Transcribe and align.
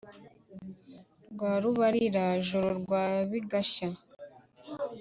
bwa 1.33 1.51
rubarira-joro 1.61 2.69
rwa 2.79 3.03
bigashya, 3.29 3.87